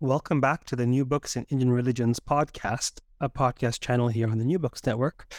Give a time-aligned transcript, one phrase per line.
[0.00, 4.36] Welcome back to the New Books in Indian Religions podcast, a podcast channel here on
[4.36, 5.32] the New Books Network.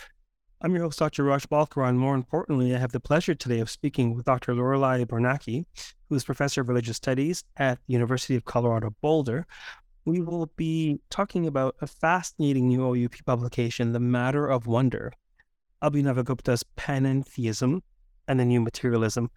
[0.62, 1.26] I'm your host, Dr.
[1.26, 4.56] Raj Balkaran, and more importantly, I have the pleasure today of speaking with Dr.
[4.56, 5.66] Loriliai Biernacki,
[6.10, 9.46] who is Professor of Religious Studies at the University of Colorado Boulder.
[10.06, 15.14] We will be talking about a fascinating new OUP publication, The Matter of Wonder,
[15.84, 17.82] Abhinavagupta's Panentheism
[18.28, 19.30] and the New Materialism.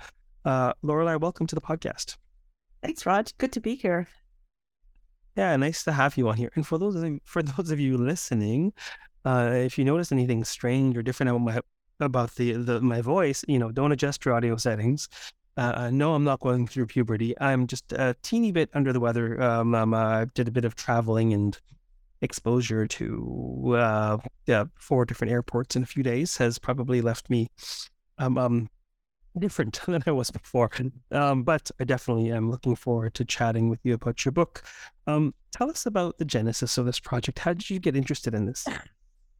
[0.46, 2.16] Uh, Loriliai, welcome to the podcast.
[2.82, 3.36] Thanks, Raj.
[3.36, 4.08] Good to be here.
[5.36, 6.50] Yeah, nice to have you on here.
[6.54, 8.72] And for those of you, for those of you listening,
[9.24, 11.60] uh, if you notice anything strange or different about my
[12.00, 15.08] about the, the my voice, you know, don't adjust your audio settings.
[15.56, 17.38] Uh, no, I'm not going through puberty.
[17.40, 19.40] I'm just a teeny bit under the weather.
[19.42, 21.58] Um, um I did a bit of traveling and
[22.22, 27.48] exposure to uh, yeah, four different airports in a few days has probably left me
[28.18, 28.68] um, um
[29.38, 30.70] different than I was before.
[31.10, 34.62] Um, but I definitely am looking forward to chatting with you about your book.
[35.06, 37.38] Um, tell us about the genesis of this project.
[37.38, 38.66] How did you get interested in this?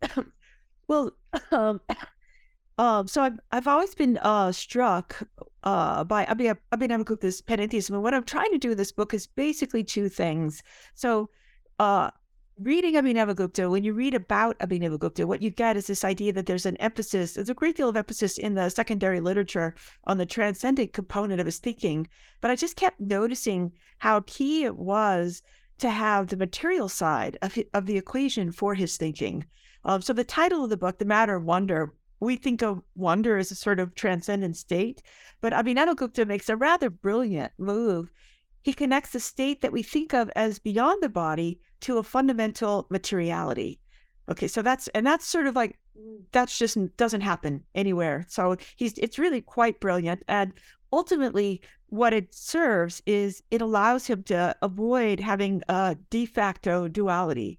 [0.88, 1.12] well,
[1.50, 1.80] um,
[2.78, 5.22] um, so I've I've always been uh, struck
[5.64, 8.70] uh, by I mean been able to this panentheism, and what I'm trying to do
[8.70, 10.62] with this book is basically two things.
[10.94, 11.30] So
[11.78, 12.10] uh,
[12.62, 16.66] reading Abhinavagupta, when you read about Abhinavagupta, what you get is this idea that there's
[16.66, 20.92] an emphasis, there's a great deal of emphasis in the secondary literature on the transcendent
[20.92, 22.06] component of his thinking.
[22.42, 25.42] But I just kept noticing how key it was
[25.78, 29.46] to have the material side of, of the equation for his thinking.
[29.86, 33.38] Um, so the title of the book, The Matter of Wonder, we think of wonder
[33.38, 35.02] as a sort of transcendent state,
[35.40, 38.10] but Abhinavagupta makes a rather brilliant move.
[38.62, 42.86] He connects the state that we think of as beyond the body to a fundamental
[42.90, 43.80] materiality.
[44.30, 45.78] Okay, so that's and that's sort of like
[46.32, 48.24] that's just doesn't happen anywhere.
[48.28, 50.52] So he's it's really quite brilliant and
[50.92, 57.58] ultimately what it serves is it allows him to avoid having a de facto duality.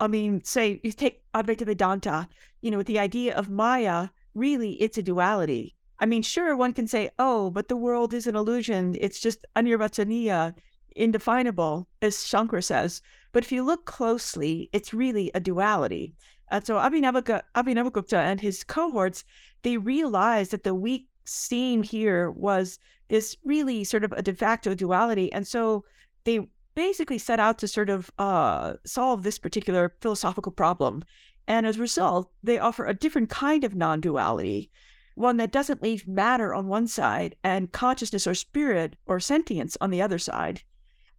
[0.00, 2.28] I mean, say you take Advaita Vedanta,
[2.60, 5.74] you know, with the idea of Maya, really it's a duality.
[6.00, 8.96] I mean, sure, one can say, oh, but the world is an illusion.
[9.00, 10.54] It's just anirvachaniya,
[10.94, 13.02] indefinable, as Shankara says.
[13.32, 16.14] But if you look closely, it's really a duality.
[16.50, 19.24] And so Abhinavagupta and his cohorts,
[19.62, 22.78] they realized that the weak scene here was
[23.08, 25.32] this really sort of a de facto duality.
[25.32, 25.84] And so
[26.24, 31.04] they basically set out to sort of uh, solve this particular philosophical problem.
[31.46, 34.70] And as a result, they offer a different kind of non duality,
[35.18, 39.90] one that doesn't leave matter on one side and consciousness or spirit or sentience on
[39.90, 40.62] the other side.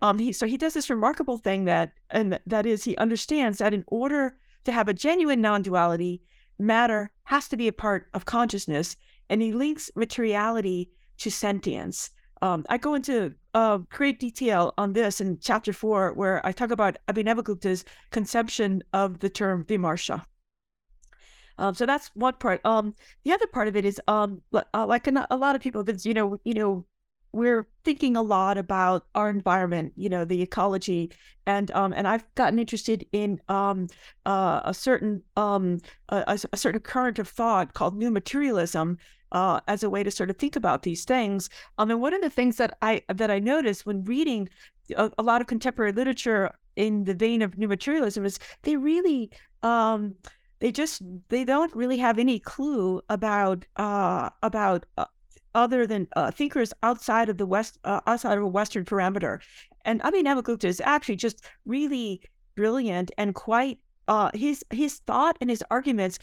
[0.02, 3.74] Um, he, so he does this remarkable thing that, and that is, he understands that
[3.74, 6.22] in order to have a genuine non-duality,
[6.58, 8.96] matter has to be a part of consciousness,
[9.30, 12.12] and he links materiality to sentience.
[12.42, 16.72] Um, I go into uh, great detail on this in chapter four, where I talk
[16.72, 20.24] about Abhinavagupta's conception of the term vimarsha.
[21.60, 22.62] Um, so that's one part.
[22.66, 25.84] Um, the other part of it is, um, uh, like a, a lot of people,
[26.04, 26.86] you know, you know,
[27.32, 31.12] we're thinking a lot about our environment, you know, the ecology,
[31.46, 33.88] and um, and I've gotten interested in um,
[34.26, 38.98] uh, a certain um, a, a, certain current of thought called new materialism
[39.32, 41.50] uh, as a way to sort of think about these things.
[41.78, 44.50] Um, and one of the things that I that I noticed when reading
[44.96, 49.30] a, a lot of contemporary literature in the vein of new materialism is they really
[49.62, 50.16] um,
[50.60, 55.06] they just they don't really have any clue about uh, about uh,
[55.56, 59.40] other than uh, thinkers outside of the West, uh, outside of a Western parameter.
[59.86, 62.22] And Abhinavagupta is actually just really
[62.56, 66.20] brilliant and quite uh, his his thought and his arguments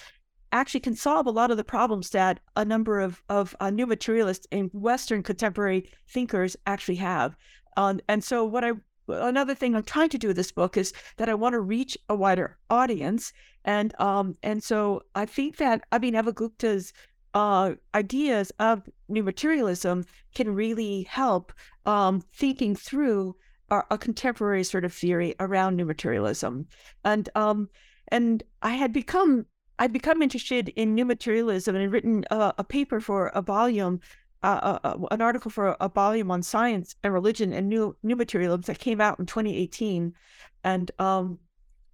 [0.52, 3.86] actually can solve a lot of the problems that a number of of uh, new
[3.86, 7.36] materialists and Western contemporary thinkers actually have.
[7.76, 8.72] Um, and so, what I
[9.08, 11.96] another thing I'm trying to do with this book is that I want to reach
[12.08, 13.32] a wider audience,
[13.66, 16.92] and um, and so I think that I Abhinavagupta's
[17.34, 21.52] uh, ideas of new materialism can really help
[21.84, 23.36] um, thinking through
[23.70, 26.66] a, contemporary sort of theory around new materialism.
[27.04, 27.68] And um,
[28.08, 29.46] and I had become
[29.78, 34.00] I'd become interested in new materialism and written a, a paper for a volume
[34.42, 38.60] uh, uh, an article for a volume on science and religion and new new materialism
[38.62, 40.14] that came out in 2018,
[40.62, 41.38] and um,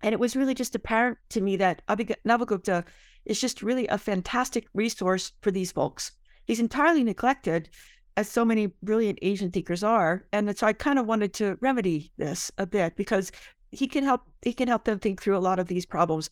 [0.03, 2.85] and it was really just apparent to me that Abhinav
[3.25, 6.13] is just really a fantastic resource for these folks.
[6.45, 7.69] He's entirely neglected,
[8.17, 12.13] as so many brilliant Asian thinkers are, and so I kind of wanted to remedy
[12.19, 13.33] this a bit because
[13.71, 16.29] he can help he can help them think through a lot of these problems.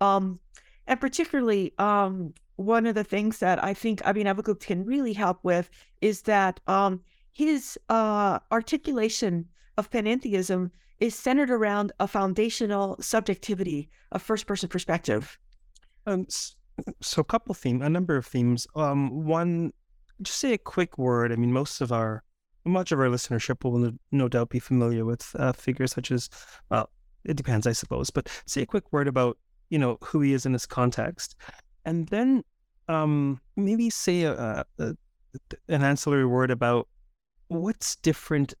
[0.00, 0.38] Um,
[0.86, 5.70] and particularly, um, one of the things that I think Abhinavagupta can really help with
[6.00, 7.00] is that um,
[7.32, 15.38] his uh, articulation of panentheism is centered around a foundational subjectivity, a first person perspective.
[16.06, 16.26] Um,
[17.00, 18.66] so, a couple themes, a number of themes.
[18.74, 19.72] Um, one,
[20.22, 21.32] just say a quick word.
[21.32, 22.22] I mean, most of our,
[22.64, 26.28] much of our listenership will no doubt be familiar with uh, figures such as,
[26.70, 26.90] well,
[27.24, 29.38] it depends, I suppose, but say a quick word about,
[29.70, 31.36] you know, who he is in this context.
[31.84, 32.44] And then
[32.88, 34.96] um, maybe say a, a,
[35.68, 36.88] an ancillary word about
[37.48, 38.54] what's different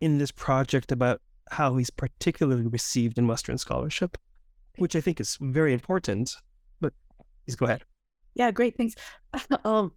[0.00, 4.16] in this project about how he's particularly received in Western scholarship,
[4.78, 6.36] which I think is very important.
[6.80, 6.92] But
[7.44, 7.84] please go ahead.
[8.34, 8.76] Yeah, great.
[8.76, 8.94] Thanks.
[9.64, 9.92] um,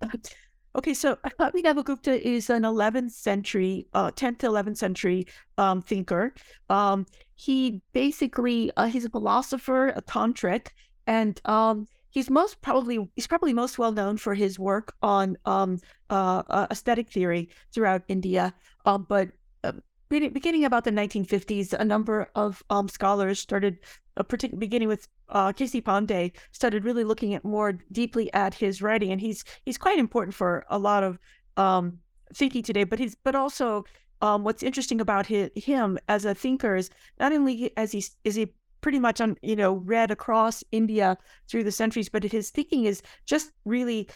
[0.75, 5.27] okay, so Abhinavagupta is an 11th century, uh, 10th to 11th century
[5.57, 6.33] um, thinker.
[6.69, 7.05] Um,
[7.35, 10.67] he basically, uh, he's a philosopher, a tantric,
[11.07, 15.79] and um, he's most probably he's probably most well known for his work on um,
[16.09, 18.53] uh, uh, aesthetic theory throughout India.
[18.85, 19.29] Um, but
[19.63, 19.73] uh,
[20.09, 23.79] beginning about the 1950s, a number of um, scholars started,
[24.15, 24.23] uh,
[24.57, 25.81] beginning with uh, K.C.
[25.81, 30.33] Pandey, started really looking at more deeply at his writing, and he's he's quite important
[30.33, 31.19] for a lot of
[31.57, 31.99] um,
[32.33, 32.83] thinking today.
[32.83, 33.85] But he's but also
[34.21, 36.89] um, what's interesting about his, him as a thinker is
[37.19, 41.17] not only as he is he pretty much on you know read across India
[41.49, 44.07] through the centuries, but his thinking is just really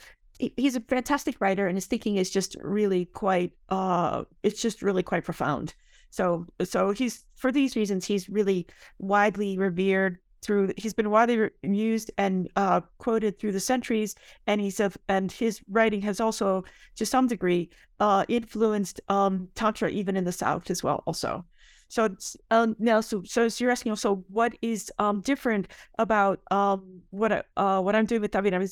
[0.58, 5.04] he's a fantastic writer and his thinking is just really quite uh it's just really
[5.04, 5.74] quite profound.
[6.10, 8.68] So so he's for these reasons he's really
[9.00, 14.16] widely revered through he's been widely used and uh, quoted through the centuries
[14.48, 16.64] and he's a, and his writing has also
[16.96, 21.46] to some degree uh, influenced um, tantra even in the south as well also.
[21.92, 22.08] So
[22.52, 25.68] um, now, so so you're asking also what is um, different
[26.00, 28.64] about um, what I, uh, what I'm doing with Abhinav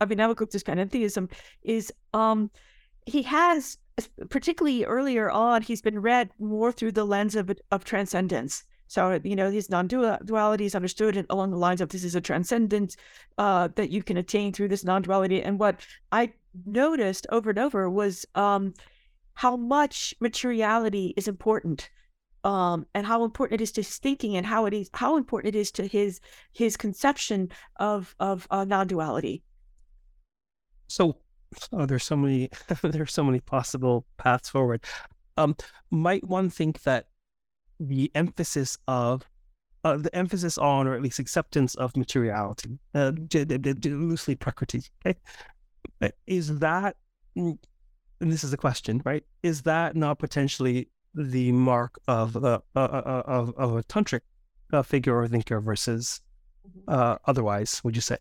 [0.00, 1.30] Abhinavagupta's panentheism
[1.62, 2.50] is um,
[3.06, 3.78] he has
[4.28, 8.64] particularly earlier on he's been read more through the lens of of transcendence.
[8.88, 12.96] So you know his non-duality is understood along the lines of this is a transcendence
[13.38, 15.42] uh, that you can attain through this non-duality.
[15.42, 15.80] And what
[16.12, 16.32] I
[16.64, 18.74] noticed over and over was um,
[19.34, 21.90] how much materiality is important
[22.44, 25.54] um, and how important it is to his thinking and how it is how important
[25.54, 26.20] it is to his
[26.52, 29.42] his conception of of uh, non-duality.
[30.88, 31.16] So,
[31.72, 32.50] oh, there's so many
[32.82, 34.84] there's so many possible paths forward.
[35.36, 35.56] Um,
[35.90, 37.08] might one think that
[37.78, 39.22] the emphasis of
[39.84, 43.12] uh, the emphasis on, or at least acceptance of materiality, uh,
[43.84, 45.18] loosely prakriti, okay,
[46.26, 46.96] is that,
[47.36, 47.58] and
[48.18, 49.22] this is a question, right?
[49.44, 54.20] Is that not potentially the mark of uh, of, of a tantric
[54.72, 56.20] uh, figure or thinker versus
[56.66, 56.92] mm-hmm.
[56.92, 57.80] uh, otherwise?
[57.84, 58.16] Would you say?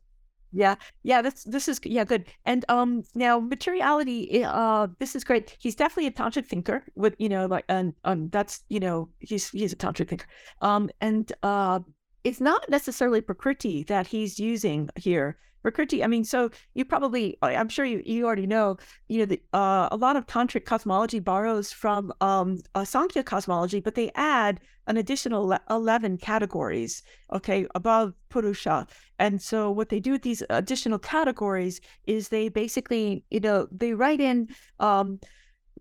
[0.58, 2.28] Yeah, yeah, that's this is yeah good.
[2.46, 5.58] And um now materiality, uh, this is great.
[5.60, 6.82] He's definitely a tantric thinker.
[6.96, 10.28] With you know like and um that's you know he's he's a tantric thinker.
[10.62, 11.80] Um and uh
[12.26, 17.70] it's not necessarily prakriti that he's using here Prakriti, I mean, so you probably, I'm
[17.70, 18.78] sure you, you already know,
[19.08, 23.96] you know, the, uh, a lot of tantric cosmology borrows from um, Sankhya cosmology, but
[23.96, 27.02] they add an additional 11 categories,
[27.34, 28.86] okay, above Purusha.
[29.18, 33.96] And so what they do with these additional categories is they basically, you know, they
[33.96, 35.20] write in, um,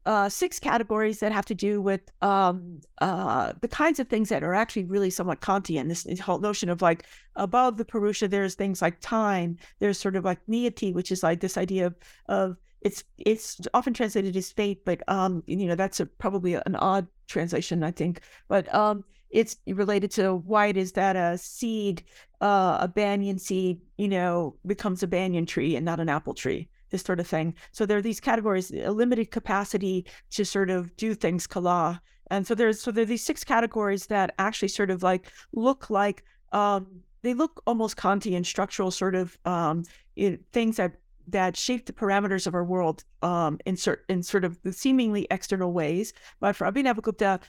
[0.06, 4.42] uh, six categories that have to do with um, uh, the kinds of things that
[4.42, 5.88] are actually really somewhat Kantian.
[5.88, 7.06] This, whole notion of like
[7.36, 9.56] above the Purusha, there's things like time.
[9.78, 11.94] There's sort of like niyati, which is like this idea of,
[12.26, 16.76] of it's it's often translated as fate, but um, you know that's a, probably an
[16.76, 18.20] odd translation, I think.
[18.48, 22.04] But um, it's related to why it is that a seed,
[22.42, 26.68] uh, a banyan seed, you know, becomes a banyan tree and not an apple tree
[26.94, 27.52] this sort of thing.
[27.72, 32.00] So there are these categories, a limited capacity to sort of do things kala.
[32.30, 35.90] And so there's so there are these six categories that actually sort of like look
[35.90, 36.22] like
[36.52, 36.86] um,
[37.22, 39.82] they look almost Kantian structural sort of um,
[40.14, 40.92] it, things that
[41.26, 45.26] that shape the parameters of our world um, in, cert, in sort of the seemingly
[45.32, 46.12] external ways.
[46.38, 47.40] But for Abhinavagupta,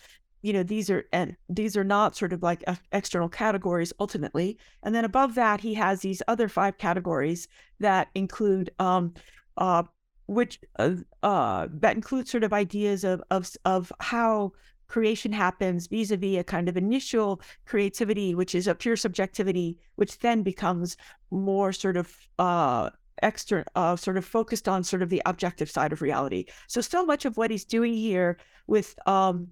[0.45, 4.93] you know these are and these are not sort of like external categories ultimately and
[4.93, 7.47] then above that he has these other five categories
[7.79, 9.11] that include um,
[9.57, 9.83] uh,
[10.27, 14.51] which uh, uh, that includes sort of ideas of of of how
[14.87, 20.43] creation happens vis-a-vis a kind of initial creativity, which is a pure subjectivity, which then
[20.43, 20.95] becomes
[21.31, 22.89] more sort of uh,
[23.23, 26.45] external, uh, sort of focused on sort of the objective side of reality.
[26.67, 29.47] So so much of what he's doing here with um,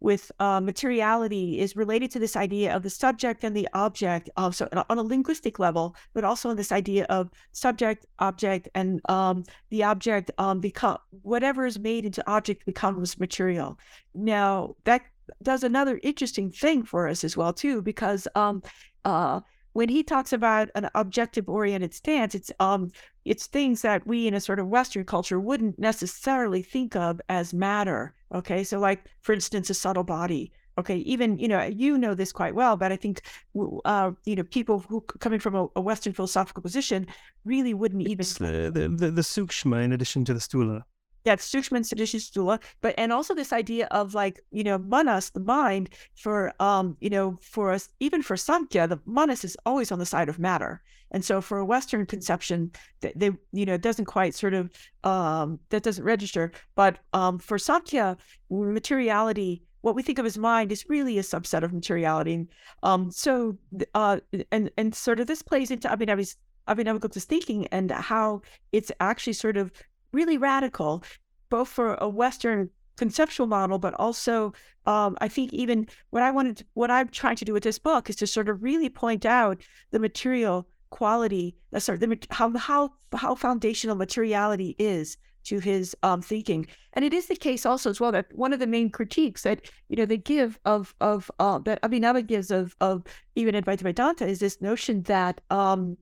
[0.00, 4.28] with uh, materiality is related to this idea of the subject and the object.
[4.36, 9.00] Uh, so on a linguistic level, but also on this idea of subject, object, and
[9.08, 13.78] um, the object um, become whatever is made into object becomes material.
[14.14, 15.02] Now that
[15.42, 18.62] does another interesting thing for us as well too, because um,
[19.04, 19.40] uh,
[19.76, 22.90] when he talks about an objective oriented stance, it's um
[23.26, 27.52] it's things that we in a sort of Western culture wouldn't necessarily think of as
[27.52, 28.14] matter.
[28.34, 30.50] Okay, so like for instance, a subtle body.
[30.78, 33.20] Okay, even you know you know this quite well, but I think
[33.84, 37.06] uh, you know people who coming from a, a Western philosophical position
[37.44, 40.84] really wouldn't even the the, the, the sukshma in addition to the stula
[41.26, 45.40] yeah, Sukshman Sadisha Stula, but and also this idea of like, you know, manas, the
[45.40, 49.98] mind, for um, you know, for us, even for Samkhya, the manas is always on
[49.98, 50.80] the side of matter.
[51.10, 54.70] And so for a Western conception, they, they you know, it doesn't quite sort of
[55.02, 56.52] um that doesn't register.
[56.76, 58.16] But um for Samkhya,
[58.48, 62.46] materiality, what we think of as mind is really a subset of materiality.
[62.84, 63.58] Um so
[63.96, 64.20] uh
[64.52, 66.36] and and sort of this plays into Abhinava's
[66.68, 68.42] Abhinavagupta's thinking and how
[68.72, 69.72] it's actually sort of
[70.16, 71.04] really radical,
[71.50, 74.52] both for a Western conceptual model, but also
[74.86, 78.08] um, I think even what I wanted, what I'm trying to do with this book
[78.08, 82.92] is to sort of really point out the material quality, uh, sorry, the, how how
[83.14, 88.00] how foundational materiality is to his um, thinking, and it is the case also as
[88.00, 91.58] well that one of the main critiques that you know they give of of uh,
[91.60, 93.02] that Abhinava gives of of
[93.34, 95.96] even Advaita Vedanta is this notion that um,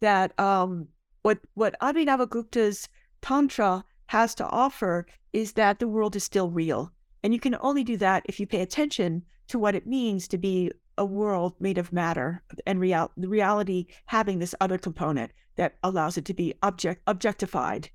[0.00, 0.88] that um,
[1.22, 2.88] what what Abhinava Gupta's
[3.22, 6.92] Tantra has to offer is that the world is still real.
[7.22, 10.38] And you can only do that if you pay attention to what it means to
[10.38, 16.16] be a world made of matter and real, reality having this other component that allows
[16.16, 17.90] it to be object objectified,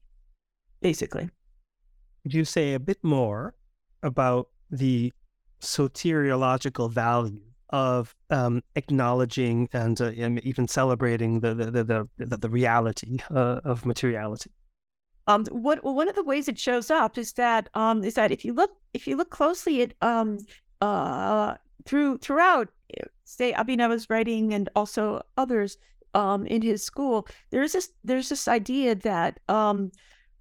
[0.81, 1.29] basically.
[2.23, 3.55] Could you say a bit more
[4.03, 5.11] about the
[5.61, 10.11] soteriological value of um, acknowledging and, uh,
[10.43, 14.51] even celebrating the the the the, the reality uh, of materiality?
[15.27, 18.43] Um, what one of the ways it shows up is that um, is that if
[18.43, 20.39] you look if you look closely at um,
[20.81, 25.77] uh, through throughout eh, say Abhinava's writing and also others
[26.13, 29.91] um, in his school, there's this there's this idea that um,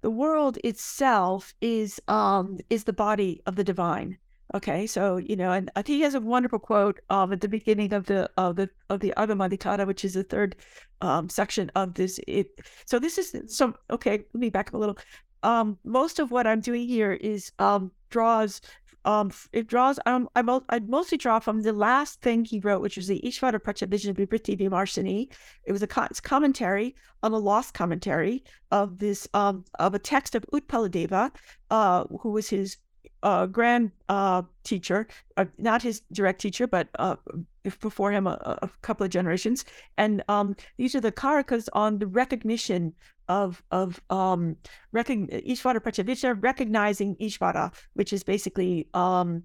[0.01, 4.17] the world itself is um, is the body of the divine.
[4.53, 7.47] Okay, so you know, and I think he has a wonderful quote um, at the
[7.47, 10.57] beginning of the of the of the Agama which is the third
[10.99, 12.19] um, section of this.
[12.27, 14.25] It so this is so okay.
[14.33, 14.97] Let me back up a little.
[15.43, 18.61] Um, most of what I'm doing here is um, draws.
[19.05, 19.99] Um, it draws.
[20.05, 23.19] Um, I, mo- I mostly draw from the last thing he wrote, which was the
[23.25, 25.31] Ishvara Pratyabhijna Vivrti Vimarsini.
[25.63, 30.35] It was a co- commentary on a lost commentary of this um of a text
[30.35, 31.31] of Utpaladeva,
[31.71, 32.77] uh, who was his
[33.23, 37.15] uh, grand uh, teacher, uh, not his direct teacher, but uh,
[37.63, 39.65] before him a, a, couple of generations.
[39.97, 42.93] And um, these are the karikas on the recognition
[43.27, 44.55] of of um,
[44.93, 49.43] recogn- Ishvara Pratyabhijna, recognizing Ishvara, which is basically um,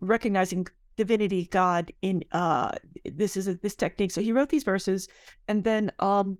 [0.00, 1.92] recognizing divinity, God.
[2.02, 2.72] In uh,
[3.04, 4.10] this is a, this technique.
[4.10, 5.08] So he wrote these verses,
[5.48, 6.38] and then um,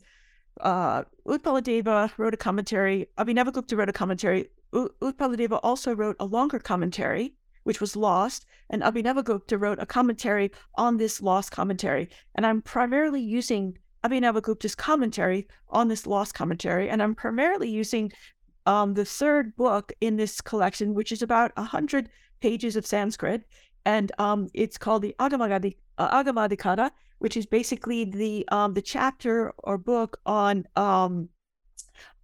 [0.61, 3.09] uh, Utpaladeva wrote a commentary.
[3.19, 4.49] Abhinavagupta wrote a commentary.
[4.73, 10.97] Utpaladeva also wrote a longer commentary, which was lost, and Abhinavagupta wrote a commentary on
[10.97, 12.09] this lost commentary.
[12.35, 18.13] And I'm primarily using Abhinavagupta's commentary on this lost commentary, and I'm primarily using
[18.67, 22.09] um, the third book in this collection, which is about 100
[22.41, 23.45] pages of Sanskrit,
[23.85, 29.79] and um, it's called the Agamadhikara, uh, which is basically the um, the chapter or
[29.79, 31.29] book on um,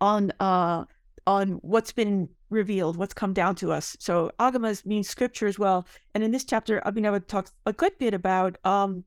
[0.01, 0.85] on uh,
[1.27, 3.97] on what's been revealed, what's come down to us.
[4.01, 5.87] So agamas means scripture as well.
[6.15, 9.05] And in this chapter, Abhinava talks a good bit about um,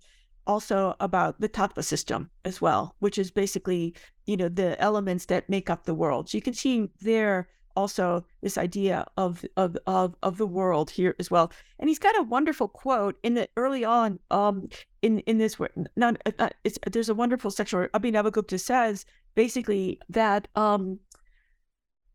[0.48, 3.94] also about the tattva system as well, which is basically,
[4.26, 6.30] you know, the elements that make up the world.
[6.30, 11.16] So you can see there also this idea of of of, of the world here
[11.20, 11.52] as well.
[11.80, 14.70] And he's got a wonderful quote in the early on um
[15.02, 15.58] in in this
[15.96, 19.06] not, uh, it's, there's a wonderful section where Abhinavagupta says
[19.36, 21.00] basically that um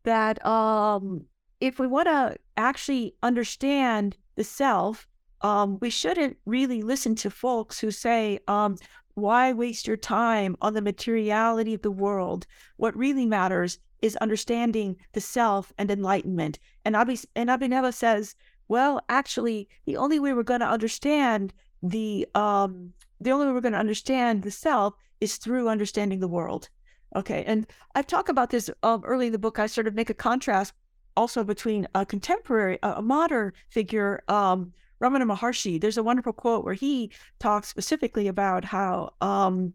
[0.03, 1.25] that um,
[1.59, 5.07] if we want to actually understand the self,
[5.41, 8.77] um, we shouldn't really listen to folks who say, um,
[9.15, 12.45] why waste your time on the materiality of the world?
[12.77, 16.59] What really matters is understanding the self and enlightenment.
[16.85, 18.35] And Abi and Abhinava says,
[18.67, 21.53] well, actually, the only way we're going to understand
[21.83, 26.27] the um the only way we're going to understand the self is through understanding the
[26.27, 26.69] world.
[27.15, 29.59] Okay, and I've talked about this um, early in the book.
[29.59, 30.73] I sort of make a contrast
[31.17, 35.81] also between a contemporary, a modern figure, um, Ramana Maharshi.
[35.81, 39.73] There's a wonderful quote where he talks specifically about how um,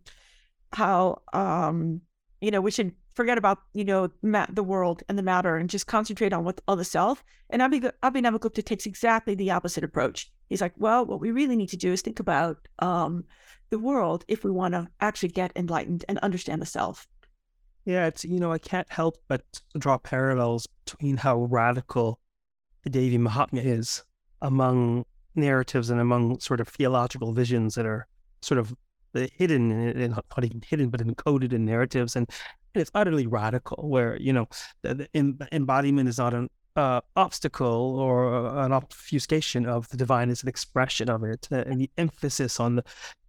[0.72, 2.00] how um,
[2.40, 5.68] you know we should forget about you know ma- the world and the matter and
[5.68, 7.24] just concentrate on what on the self.
[7.50, 10.32] And Abhinavagupta takes exactly the opposite approach.
[10.48, 13.24] He's like, well, what we really need to do is think about um,
[13.70, 17.06] the world if we want to actually get enlightened and understand the self.
[17.86, 19.42] Yeah, it's you know I can't help but
[19.78, 22.18] draw parallels between how radical
[22.82, 24.04] the Devi Mahatmya is
[24.42, 25.04] among
[25.36, 28.08] narratives and among sort of theological visions that are
[28.42, 28.74] sort of
[29.14, 32.16] uh, hidden and not even hidden but encoded in narratives.
[32.16, 32.28] And,
[32.74, 34.48] and it's utterly radical where you know
[34.82, 40.42] the, the embodiment is not an uh, obstacle or an obfuscation of the divine is
[40.42, 42.84] an expression of it uh, and the emphasis on the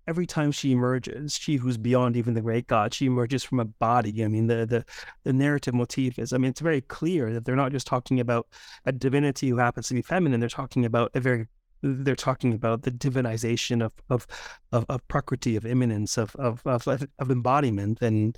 [0.07, 3.65] every time she emerges, she who's beyond even the great God, she emerges from a
[3.65, 4.23] body.
[4.23, 4.85] I mean, the the
[5.23, 8.47] the narrative motif is, I mean, it's very clear that they're not just talking about
[8.85, 10.39] a divinity who happens to be feminine.
[10.39, 11.47] They're talking about a very
[11.81, 14.25] they're talking about the divinization of of
[14.71, 18.37] of, of prakriti, of immanence, of, of of of embodiment, and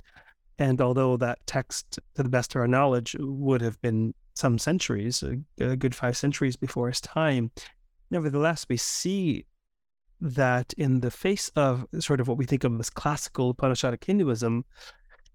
[0.58, 5.22] and although that text, to the best of our knowledge, would have been some centuries,
[5.22, 7.50] a, a good five centuries before his time,
[8.10, 9.46] nevertheless, we see
[10.20, 14.64] that in the face of sort of what we think of as classical Upanishadic Hinduism,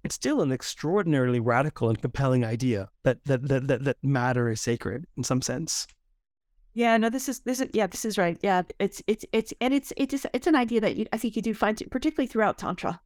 [0.03, 4.61] it's still an extraordinarily radical and compelling idea that that that that, that matter is
[4.61, 5.87] sacred in some sense.
[6.75, 8.37] Yeah, no, this is this is yeah, this is right.
[8.43, 11.41] Yeah, it's it's it's and it's it's it's an idea that you, I think you
[11.41, 12.99] do find particularly throughout tantra.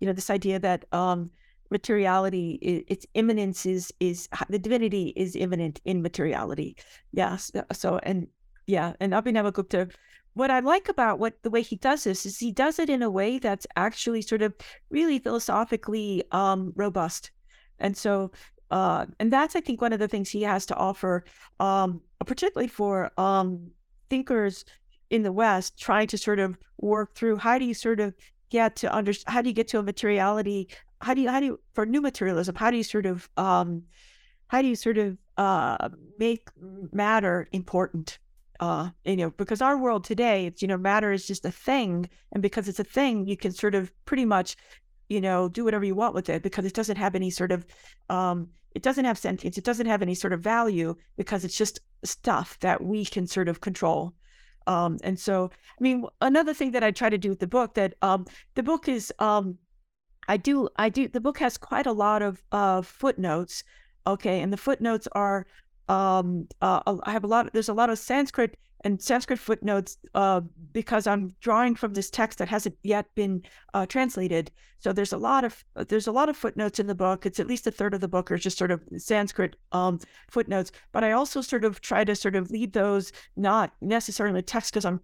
[0.00, 1.30] You know, this idea that um
[1.70, 6.76] materiality its immanence is is the divinity is immanent in materiality.
[7.12, 8.28] Yes, so and
[8.66, 9.92] yeah, and Abhinavagupta
[10.38, 13.02] what I like about what the way he does this is he does it in
[13.02, 14.54] a way that's actually sort of
[14.88, 17.32] really philosophically um, robust.
[17.80, 18.30] And so,
[18.70, 21.24] uh, and that's I think one of the things he has to offer,
[21.58, 23.72] um, particularly for um,
[24.10, 24.64] thinkers
[25.10, 28.14] in the West trying to sort of work through how do you sort of
[28.50, 30.68] get to understand how do you get to a materiality
[31.00, 33.82] how do you how do you for new materialism how do you sort of um
[34.46, 36.48] how do you sort of uh make
[36.92, 38.18] matter important
[38.60, 42.08] uh, you know, because our world today, it's, you know, matter is just a thing.
[42.32, 44.56] And because it's a thing, you can sort of pretty much,
[45.08, 47.64] you know, do whatever you want with it because it doesn't have any sort of,
[48.10, 49.56] um, it doesn't have sentience.
[49.56, 53.48] It doesn't have any sort of value because it's just stuff that we can sort
[53.48, 54.14] of control.
[54.66, 57.74] Um, and so, I mean, another thing that I try to do with the book
[57.74, 59.56] that um, the book is, um,
[60.26, 63.64] I do, I do, the book has quite a lot of uh, footnotes.
[64.06, 64.40] Okay.
[64.40, 65.46] And the footnotes are
[65.88, 67.52] um, uh, I have a lot.
[67.52, 70.40] There's a lot of Sanskrit and Sanskrit footnotes uh,
[70.72, 73.42] because I'm drawing from this text that hasn't yet been
[73.74, 74.50] uh, translated.
[74.78, 77.26] So there's a lot of there's a lot of footnotes in the book.
[77.26, 79.98] It's at least a third of the book are just sort of Sanskrit um,
[80.30, 80.70] footnotes.
[80.92, 84.84] But I also sort of try to sort of leave those not necessarily text because
[84.84, 85.00] I'm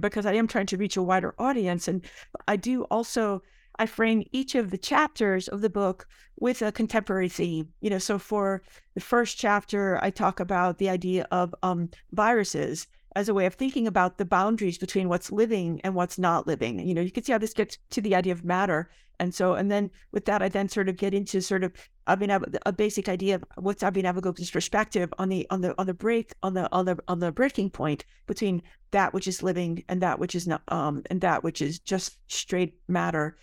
[0.00, 2.04] because I am trying to reach a wider audience, and
[2.48, 3.42] I do also
[3.78, 6.06] I frame each of the chapters of the book
[6.38, 7.68] with a contemporary theme.
[7.80, 8.62] You know, so for
[8.94, 13.54] the first chapter, I talk about the idea of um, viruses as a way of
[13.54, 16.78] thinking about the boundaries between what's living and what's not living.
[16.86, 18.90] You know, you can see how this gets to the idea of matter.
[19.18, 21.72] And so, and then with that, I then sort of get into sort of
[22.06, 26.34] I a basic idea of what's Abhinavagupta's perspective on the on the on the break
[26.42, 28.62] on the on the on the breaking point between
[28.92, 32.18] that which is living and that which is not um and that which is just
[32.30, 33.36] straight matter.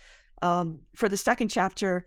[0.44, 2.06] Um, for the second chapter,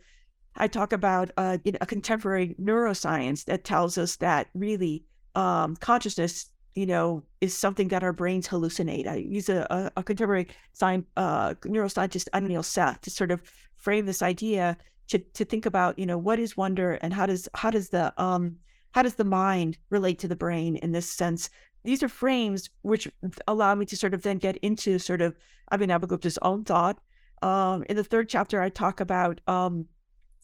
[0.56, 6.86] I talk about uh, a contemporary neuroscience that tells us that really um, consciousness, you
[6.86, 9.08] know, is something that our brains hallucinate.
[9.08, 13.42] I use a, a, a contemporary science, uh, neuroscientist, Anil Seth, to sort of
[13.76, 17.50] frame this idea to, to think about, you know, what is wonder and how does
[17.56, 18.58] how does the um,
[18.92, 21.50] how does the mind relate to the brain in this sense?
[21.84, 23.08] These are frames which
[23.48, 25.36] allow me to sort of then get into sort of
[25.72, 27.00] Abhinavagupta's own thought
[27.42, 29.86] um, in the third chapter, I talk about um,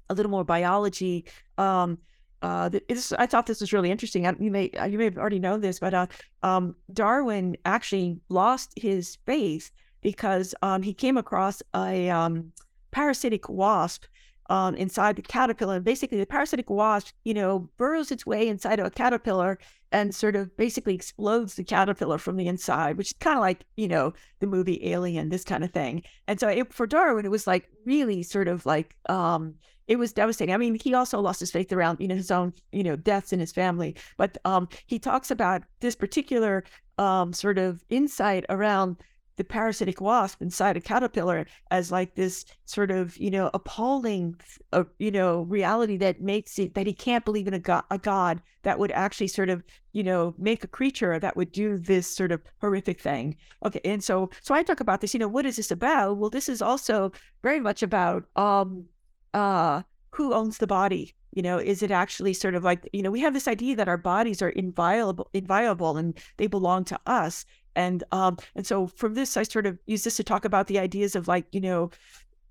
[0.09, 1.25] a little more biology.
[1.57, 1.97] Um,
[2.41, 4.25] uh, this, I thought this was really interesting.
[4.39, 6.07] You may you may have already known this, but uh,
[6.43, 12.51] um, Darwin actually lost his faith because um, he came across a um,
[12.91, 14.05] parasitic wasp
[14.53, 15.77] um, inside the caterpillar.
[15.77, 19.57] And basically, the parasitic wasp, you know, burrows its way inside of a caterpillar
[19.91, 23.65] and sort of basically explodes the caterpillar from the inside, which is kind of like,
[23.77, 26.03] you know, the movie Alien, this kind of thing.
[26.27, 29.55] And so it, for Darwin, it was like really sort of like, um,
[29.87, 30.53] it was devastating.
[30.53, 33.33] I mean, he also lost his faith around you know his own you know deaths
[33.33, 36.63] in his family, but um, he talks about this particular
[36.99, 38.97] um, sort of insight around
[39.35, 44.35] the parasitic wasp inside a caterpillar as like this sort of you know appalling
[44.71, 47.97] uh, you know reality that makes it that he can't believe in a god, a
[47.97, 52.07] god that would actually sort of you know make a creature that would do this
[52.07, 53.35] sort of horrific thing.
[53.65, 56.17] Okay and so so i talk about this you know what is this about?
[56.17, 58.85] Well this is also very much about um
[59.33, 61.15] uh who owns the body?
[61.31, 63.87] You know is it actually sort of like you know we have this idea that
[63.87, 69.13] our bodies are inviolable inviolable and they belong to us and um, and so from
[69.13, 71.91] this, I sort of use this to talk about the ideas of like, you know,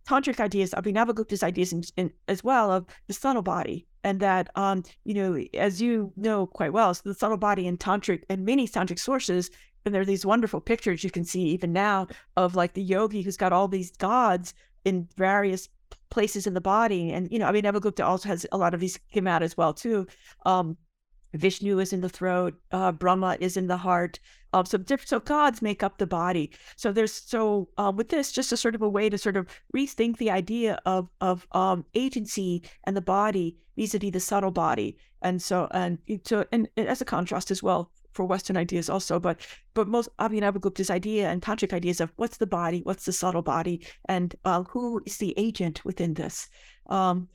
[0.08, 3.86] tantric ideas, Abhinavagupta's ideas in, in, as well of the subtle body.
[4.04, 7.78] And that, um, you know, as you know quite well, so the subtle body in
[7.78, 9.50] tantric and many tantric sources,
[9.84, 13.22] and there are these wonderful pictures you can see even now of like the yogi
[13.22, 14.54] who's got all these gods
[14.84, 15.68] in various
[16.10, 17.12] places in the body.
[17.12, 19.56] And, you know, I mean, Abhinavagupta also has a lot of these come out as
[19.56, 20.06] well, too.
[20.46, 20.76] Um,
[21.34, 24.18] Vishnu is in the throat, uh, Brahma is in the heart.
[24.54, 26.50] Um, so different, so gods make up the body.
[26.76, 29.46] So there's so um, with this just a sort of a way to sort of
[29.74, 34.98] rethink the idea of of um, agency and the body vis-a-vis the subtle body.
[35.22, 39.18] And so and so and, and as a contrast as well for Western ideas also,
[39.18, 39.40] but
[39.74, 43.86] but most Abhinavagupta's idea and tantric ideas of what's the body, what's the subtle body,
[44.06, 46.48] and uh, who is the agent within this.
[46.86, 47.28] Um,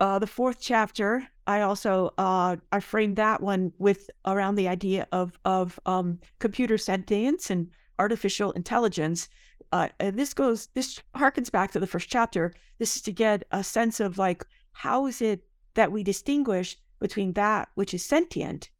[0.00, 5.06] uh, the fourth chapter, I also uh, I framed that one with around the idea
[5.12, 9.28] of of um, computer sentience and artificial intelligence.
[9.72, 12.54] Uh, and this goes this harkens back to the first chapter.
[12.78, 17.34] This is to get a sense of like how is it that we distinguish between
[17.34, 18.70] that which is sentient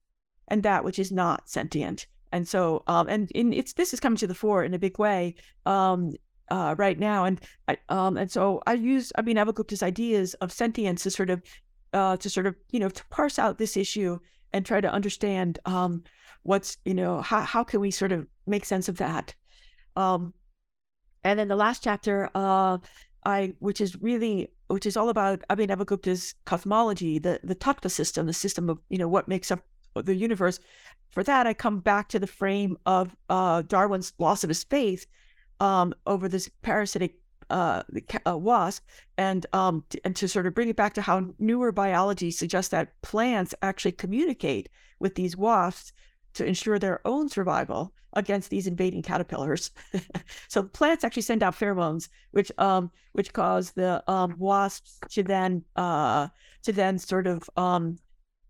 [0.48, 2.06] and that which is not sentient.
[2.33, 4.98] And so, um, and in, it's this is coming to the fore in a big
[4.98, 5.35] way
[5.66, 6.14] um,
[6.50, 7.24] uh, right now.
[7.24, 11.30] And I, um, and so I use I mean Abhinavagupta's ideas of sentience to sort
[11.30, 11.42] of
[11.92, 14.18] uh, to sort of you know to parse out this issue
[14.52, 16.02] and try to understand um,
[16.42, 19.34] what's you know how how can we sort of make sense of that.
[19.96, 20.34] Um,
[21.24, 22.78] and then the last chapter, uh,
[23.24, 28.32] I which is really which is all about Abhinavagupta's cosmology, the the tattva system, the
[28.32, 29.60] system of you know what makes up
[29.94, 30.60] the universe.
[31.10, 35.06] For that, I come back to the frame of uh, Darwin's loss of his faith
[35.61, 37.16] um, over this parasitic
[37.51, 37.83] uh,
[38.27, 38.87] uh, wasp,
[39.18, 43.01] and um, and to sort of bring it back to how newer biology suggests that
[43.03, 44.68] plants actually communicate
[44.99, 45.92] with these wasps
[46.35, 49.70] to ensure their own survival against these invading caterpillars.
[50.49, 55.64] so plants actually send out pheromones, which um, which cause the um, wasps to then
[55.77, 56.29] uh,
[56.62, 57.99] to then sort of um,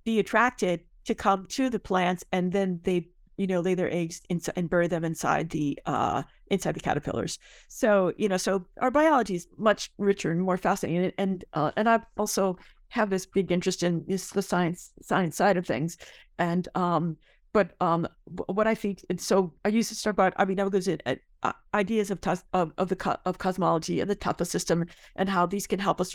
[0.05, 3.09] be attracted to come to the plants, and then they
[3.41, 7.39] you know, lay their eggs inside and bury them inside the uh, inside the caterpillars.
[7.69, 11.05] So you know, so our biology is much richer and more fascinating.
[11.05, 15.37] And and, uh, and I also have this big interest in this, the science science
[15.37, 15.97] side of things.
[16.39, 17.17] And um,
[17.55, 20.65] but um, what I think, and so I used to start about I mean, I
[20.65, 21.01] was in
[21.43, 22.19] uh, ideas of,
[22.53, 24.85] of of the of cosmology and the tattva system
[25.17, 26.15] and how these can help us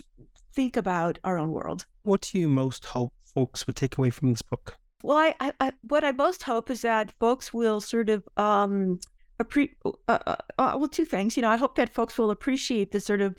[0.54, 1.88] think about our own world.
[2.04, 4.78] What do you most hope folks would take away from this book?
[5.04, 9.00] Well, I, I, I, what I most hope is that folks will sort of um,
[9.40, 9.78] appreciate.
[9.86, 11.36] uh, uh, uh, well, two things.
[11.38, 13.36] You know, I hope that folks will appreciate the sort of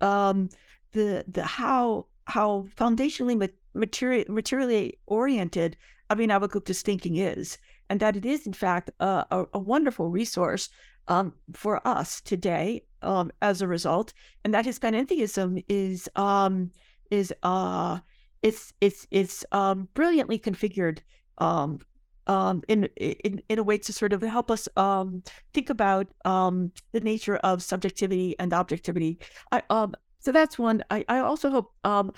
[0.00, 0.48] um,
[0.92, 5.76] the the how how foundationally material materially oriented
[6.10, 7.58] Abhinavagupta's thinking is,
[7.90, 10.68] and that it is in fact a, a, a wonderful resource
[11.08, 14.12] um, for us today um, as a result,
[14.44, 16.70] and that his panentheism is um,
[17.10, 17.98] is uh,
[18.42, 20.98] it's it's it's um, brilliantly configured
[21.38, 21.78] um,
[22.26, 25.22] um, in, in in a way to sort of help us um,
[25.54, 29.18] think about um, the nature of subjectivity and objectivity.
[29.50, 30.84] I, um, so that's one.
[30.90, 32.12] I, I also hope um,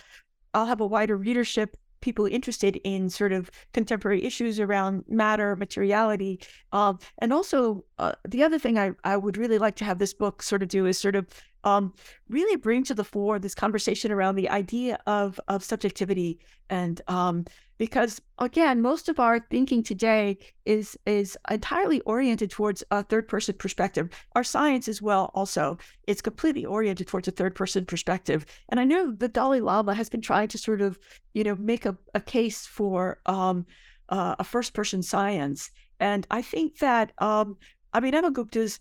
[0.53, 6.39] I'll have a wider readership people interested in sort of contemporary issues around matter, materiality.
[6.71, 10.15] Um, and also, uh, the other thing I, I would really like to have this
[10.15, 11.27] book sort of do is sort of
[11.65, 11.95] um,
[12.29, 16.39] really bring to the fore this conversation around the idea of, of subjectivity
[16.71, 17.45] and um,
[17.79, 23.55] because again most of our thinking today is is entirely oriented towards a third person
[23.55, 24.09] perspective.
[24.35, 28.47] Our science as well also it's completely oriented towards a third person perspective.
[28.69, 30.99] And i know the dalai lama has been trying to sort of
[31.33, 33.67] you know make a, a case for um,
[34.09, 35.71] uh, a first person science.
[36.01, 37.57] And i think that um,
[37.95, 38.79] I Gupta's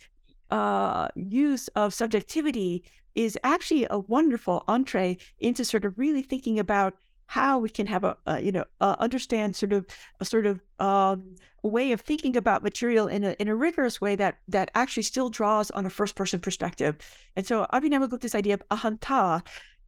[0.50, 2.84] uh, use of subjectivity
[3.16, 6.96] is actually a wonderful entree into sort of really thinking about
[7.28, 9.86] how we can have a, you know uh, understand sort of
[10.20, 14.16] a sort of um, way of thinking about material in a in a rigorous way
[14.16, 16.98] that that actually still draws on a first person perspective.
[17.36, 19.42] And so Abhinav Gupta's idea of ahanta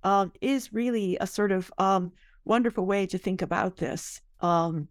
[0.03, 2.11] um, is really a sort of um,
[2.45, 4.21] wonderful way to think about this.
[4.41, 4.88] Um,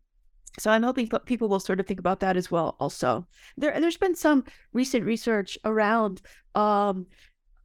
[0.59, 2.77] so I'm hoping people will sort of think about that as well.
[2.79, 6.23] Also, there there's been some recent research around
[6.55, 7.07] um,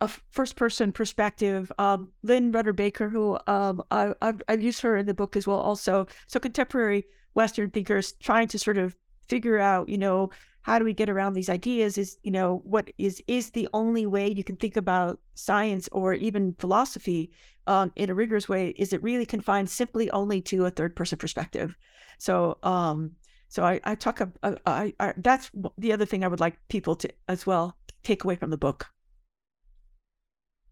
[0.01, 1.71] a first person perspective.
[1.77, 5.45] Um, Lynne Rudder Baker, who um, I, I've, I've used her in the book as
[5.45, 5.59] well.
[5.59, 8.95] Also, so contemporary Western thinkers trying to sort of
[9.27, 10.29] figure out, you know,
[10.69, 11.97] how do we get around these ideas?
[11.97, 16.13] Is you know what is is the only way you can think about science or
[16.13, 17.31] even philosophy
[17.65, 18.75] um, in a rigorous way?
[18.77, 21.75] Is it really confined simply only to a third person perspective?
[22.19, 23.13] So, um,
[23.47, 26.95] so I, I talk, uh, I, I, that's the other thing I would like people
[26.97, 28.85] to as well take away from the book.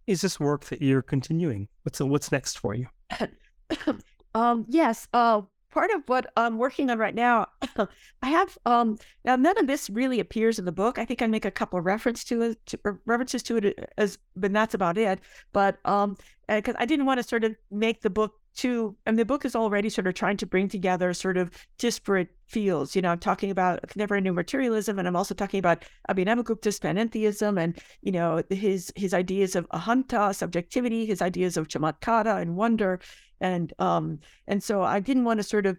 [0.05, 1.69] Is this work that you're continuing?
[1.81, 2.85] What's what's next for you?
[4.35, 5.07] um, yes.
[5.11, 7.47] Uh, part of what I'm working on right now,
[8.21, 10.97] I have um now none of this really appears in the book.
[10.97, 14.17] I think I make a couple of reference to it, to, references to it as,
[14.35, 15.19] but that's about it.
[15.53, 19.25] But um, because I didn't want to sort of make the book too, and the
[19.25, 22.95] book is already sort of trying to bring together sort of disparate fields.
[22.95, 27.61] You know, I'm talking about contemporary new materialism, and I'm also talking about Abhinavagupta's panentheism,
[27.61, 32.99] and you know his his ideas of ahanta, subjectivity, his ideas of chamatkara and wonder,
[33.41, 35.77] and um and so I didn't want to sort of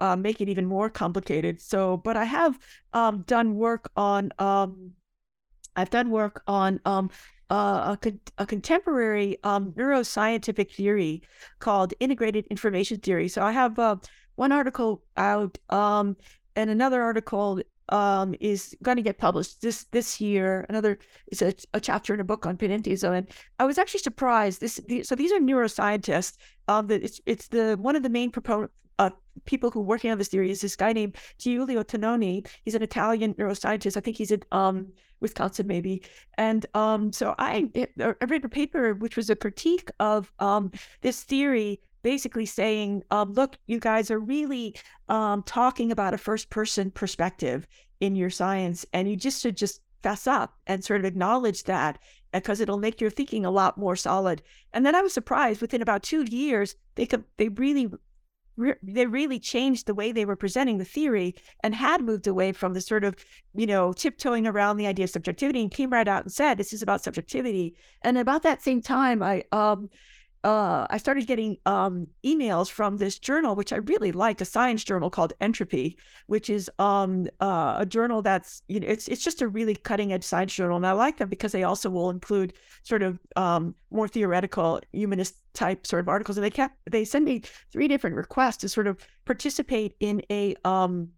[0.00, 1.60] uh, make it even more complicated.
[1.60, 2.58] So, but I have
[2.92, 4.92] um, done work on um,
[5.76, 7.10] I've done work on um,
[7.50, 11.22] uh, a, con- a, contemporary um, neuroscientific theory
[11.60, 13.28] called integrated information theory.
[13.28, 13.96] So I have uh,
[14.34, 16.16] one article out um,
[16.56, 20.66] and another article um, is going to get published this this year.
[20.68, 20.98] Another
[21.28, 24.60] is a, a chapter in a book on panentheism, and I was actually surprised.
[24.60, 26.36] This the, so these are neuroscientists.
[26.68, 29.10] Um, it's it's the one of the main proponent uh,
[29.44, 32.46] people who are working on this theory is this guy named Giulio Tononi.
[32.64, 33.96] He's an Italian neuroscientist.
[33.96, 36.02] I think he's in um, Wisconsin, maybe.
[36.36, 37.70] And um, so I,
[38.00, 40.72] I read a paper which was a critique of um,
[41.02, 44.74] this theory basically saying, um, look, you guys are really
[45.10, 47.68] um, talking about a first person perspective
[48.00, 51.98] in your science, and you just should just fess up and sort of acknowledge that
[52.32, 54.40] because it'll make your thinking a lot more solid.
[54.72, 57.90] And then I was surprised within about two years, they could, they really
[58.82, 62.72] they really changed the way they were presenting the theory and had moved away from
[62.72, 63.14] the sort of,
[63.54, 66.72] you know, tiptoeing around the idea of subjectivity and came right out and said, this
[66.72, 67.76] is about subjectivity.
[68.02, 69.90] And about that same time, I um,
[70.44, 74.84] uh, I started getting um, emails from this journal, which I really like, a science
[74.84, 79.42] journal called Entropy, which is um, uh, a journal that's you know it's it's just
[79.42, 82.52] a really cutting edge science journal, and I like them because they also will include
[82.84, 87.24] sort of um, more theoretical humanist type sort of articles, and they kept they send
[87.24, 91.08] me three different requests to sort of participate in a um,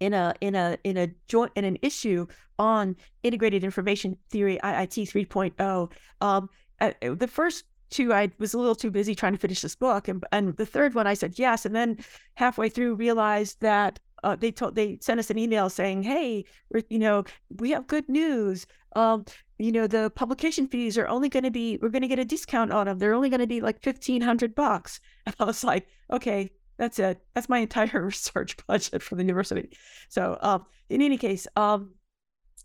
[0.00, 2.26] in a in a in a joint in an issue
[2.58, 5.92] on integrated information theory IIT 3.0.
[6.20, 6.48] Um,
[6.80, 10.08] uh, the first two, I was a little too busy trying to finish this book,
[10.08, 11.98] and and the third one, I said yes, and then
[12.34, 16.44] halfway through realized that uh, they told they sent us an email saying, "Hey,
[16.88, 17.24] you know,
[17.58, 18.66] we have good news.
[18.96, 19.24] Um,
[19.58, 22.24] you know, the publication fees are only going to be we're going to get a
[22.24, 22.98] discount on them.
[22.98, 26.98] They're only going to be like fifteen hundred bucks." And I was like, "Okay, that's
[26.98, 27.20] it.
[27.34, 29.70] That's my entire research budget for the university."
[30.08, 31.94] So, um, in any case, um,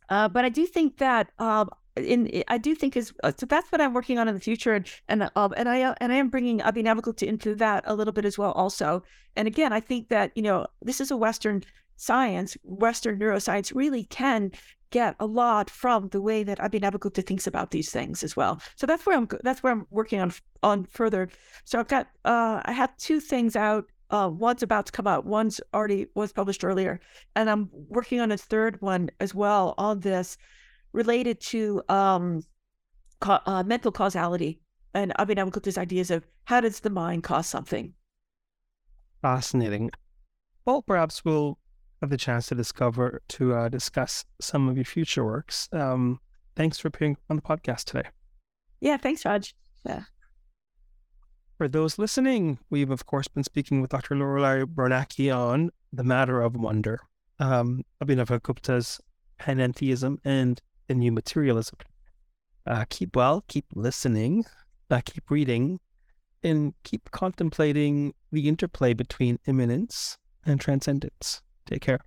[0.09, 3.71] uh, but I do think that um, in I do think is uh, so that's
[3.71, 6.15] what I'm working on in the future, and and um, and I uh, and I
[6.15, 9.03] am bringing Abhinavagupta into that a little bit as well, also.
[9.35, 11.63] And again, I think that you know this is a Western
[11.97, 14.51] science, Western neuroscience really can
[14.89, 18.61] get a lot from the way that Abhinavagupta thinks about these things as well.
[18.75, 21.29] So that's where I'm that's where I'm working on on further.
[21.65, 23.85] So I've got uh, I have two things out.
[24.09, 25.25] Uh, one's about to come out.
[25.25, 26.99] One's already was published earlier,
[27.35, 30.37] and I'm working on a third one as well on this
[30.93, 32.43] related to um,
[33.19, 34.59] ca- uh, mental causality
[34.93, 37.93] and Abhinavagupta's ideas of how does the mind cause something.
[39.21, 39.91] Fascinating.
[40.65, 41.57] Well, perhaps we'll
[42.01, 45.67] have the chance to discover to uh, discuss some of your future works.
[45.71, 46.19] Um,
[46.55, 48.09] thanks for appearing on the podcast today.
[48.81, 49.55] Yeah, thanks, Raj.
[49.85, 50.03] Yeah.
[51.57, 54.15] For those listening, we've of course been speaking with Dr.
[54.15, 56.99] Loriliai Biernacki on the matter of wonder,
[57.39, 58.99] um, Abhinavagupta's
[59.39, 60.61] panentheism and
[60.93, 61.77] new materialism.
[62.65, 64.45] Uh, keep well, keep listening,
[64.89, 65.79] uh, keep reading,
[66.43, 71.41] and keep contemplating the interplay between immanence and transcendence.
[71.65, 71.99] Take care.